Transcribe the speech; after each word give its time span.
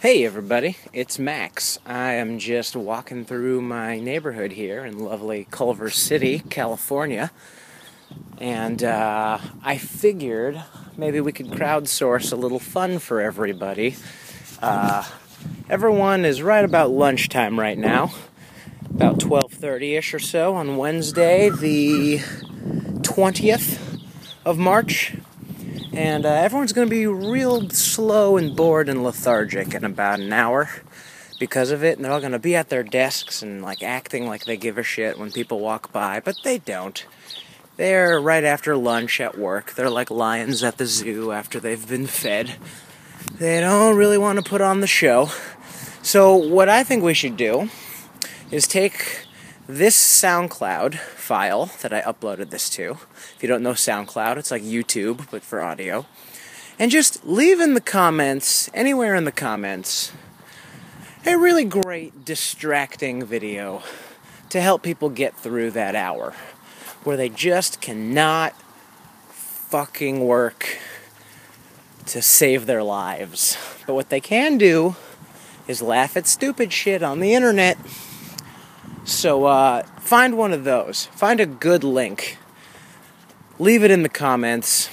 Hey 0.00 0.24
everybody, 0.24 0.76
it's 0.92 1.18
Max. 1.18 1.80
I 1.84 2.12
am 2.12 2.38
just 2.38 2.76
walking 2.76 3.24
through 3.24 3.62
my 3.62 3.98
neighborhood 3.98 4.52
here 4.52 4.84
in 4.84 5.00
lovely 5.00 5.48
Culver 5.50 5.90
City, 5.90 6.38
California. 6.38 7.32
And 8.40 8.84
uh, 8.84 9.38
I 9.64 9.76
figured 9.76 10.62
maybe 10.96 11.20
we 11.20 11.32
could 11.32 11.48
crowdsource 11.48 12.32
a 12.32 12.36
little 12.36 12.60
fun 12.60 13.00
for 13.00 13.20
everybody. 13.20 13.96
Uh, 14.62 15.04
everyone 15.68 16.24
is 16.24 16.42
right 16.42 16.64
about 16.64 16.92
lunchtime 16.92 17.58
right 17.58 17.76
now, 17.76 18.12
about 18.88 19.18
12:30ish 19.18 20.14
or 20.14 20.20
so 20.20 20.54
on 20.54 20.76
Wednesday, 20.76 21.50
the 21.50 22.18
20th 23.02 24.00
of 24.44 24.58
March 24.58 25.16
and 25.98 26.24
uh, 26.24 26.28
everyone's 26.28 26.72
going 26.72 26.86
to 26.86 26.94
be 26.94 27.08
real 27.08 27.68
slow 27.70 28.36
and 28.36 28.54
bored 28.54 28.88
and 28.88 29.02
lethargic 29.02 29.74
in 29.74 29.82
about 29.82 30.20
an 30.20 30.32
hour 30.32 30.70
because 31.40 31.72
of 31.72 31.82
it. 31.82 31.96
And 31.96 32.04
they're 32.04 32.12
all 32.12 32.20
going 32.20 32.30
to 32.30 32.38
be 32.38 32.54
at 32.54 32.68
their 32.68 32.84
desks 32.84 33.42
and 33.42 33.62
like 33.62 33.82
acting 33.82 34.28
like 34.28 34.44
they 34.44 34.56
give 34.56 34.78
a 34.78 34.84
shit 34.84 35.18
when 35.18 35.32
people 35.32 35.58
walk 35.58 35.90
by 35.90 36.20
but 36.20 36.36
they 36.44 36.58
don't. 36.58 37.04
They're 37.76 38.20
right 38.20 38.44
after 38.44 38.76
lunch 38.76 39.20
at 39.20 39.36
work. 39.36 39.74
They're 39.74 39.90
like 39.90 40.08
lions 40.08 40.62
at 40.62 40.78
the 40.78 40.86
zoo 40.86 41.32
after 41.32 41.58
they've 41.58 41.88
been 41.88 42.06
fed. 42.06 42.54
They 43.34 43.58
don't 43.58 43.96
really 43.96 44.18
want 44.18 44.38
to 44.38 44.48
put 44.48 44.60
on 44.60 44.80
the 44.80 44.86
show. 44.86 45.30
So 46.02 46.36
what 46.36 46.68
i 46.68 46.84
think 46.84 47.02
we 47.02 47.12
should 47.12 47.36
do 47.36 47.70
is 48.52 48.68
take 48.68 49.26
this 49.68 49.96
SoundCloud 49.96 50.94
file 50.94 51.66
that 51.82 51.92
I 51.92 52.00
uploaded 52.00 52.48
this 52.48 52.70
to. 52.70 52.92
If 53.36 53.38
you 53.42 53.48
don't 53.48 53.62
know 53.62 53.72
SoundCloud, 53.72 54.38
it's 54.38 54.50
like 54.50 54.62
YouTube, 54.62 55.30
but 55.30 55.42
for 55.42 55.62
audio. 55.62 56.06
And 56.78 56.90
just 56.90 57.26
leave 57.26 57.60
in 57.60 57.74
the 57.74 57.80
comments, 57.82 58.70
anywhere 58.72 59.14
in 59.14 59.24
the 59.24 59.32
comments, 59.32 60.10
a 61.26 61.36
really 61.36 61.64
great 61.64 62.24
distracting 62.24 63.22
video 63.26 63.82
to 64.48 64.62
help 64.62 64.82
people 64.82 65.10
get 65.10 65.36
through 65.36 65.72
that 65.72 65.94
hour 65.94 66.32
where 67.04 67.18
they 67.18 67.28
just 67.28 67.82
cannot 67.82 68.54
fucking 69.28 70.24
work 70.24 70.78
to 72.06 72.22
save 72.22 72.64
their 72.64 72.82
lives. 72.82 73.58
But 73.86 73.92
what 73.92 74.08
they 74.08 74.20
can 74.20 74.56
do 74.56 74.96
is 75.66 75.82
laugh 75.82 76.16
at 76.16 76.26
stupid 76.26 76.72
shit 76.72 77.02
on 77.02 77.20
the 77.20 77.34
internet. 77.34 77.76
So 79.08 79.46
uh, 79.46 79.84
find 80.00 80.36
one 80.36 80.52
of 80.52 80.64
those. 80.64 81.06
Find 81.06 81.40
a 81.40 81.46
good 81.46 81.82
link. 81.82 82.36
Leave 83.58 83.82
it 83.82 83.90
in 83.90 84.02
the 84.02 84.08
comments. 84.10 84.90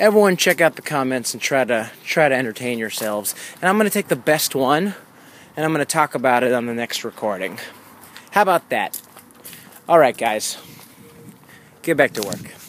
Everyone, 0.00 0.36
check 0.36 0.60
out 0.60 0.74
the 0.74 0.82
comments 0.82 1.32
and 1.32 1.40
try 1.40 1.64
to 1.64 1.92
try 2.04 2.28
to 2.28 2.34
entertain 2.34 2.76
yourselves. 2.76 3.36
And 3.62 3.68
I'm 3.68 3.76
going 3.76 3.88
to 3.88 3.94
take 3.94 4.08
the 4.08 4.16
best 4.16 4.56
one, 4.56 4.94
and 5.56 5.64
I'm 5.64 5.72
going 5.72 5.78
to 5.78 5.90
talk 5.90 6.16
about 6.16 6.42
it 6.42 6.52
on 6.52 6.66
the 6.66 6.74
next 6.74 7.04
recording. 7.04 7.60
How 8.32 8.42
about 8.42 8.68
that? 8.70 9.00
All 9.88 10.00
right, 10.00 10.16
guys. 10.16 10.58
Get 11.82 11.96
back 11.96 12.12
to 12.14 12.22
work. 12.22 12.67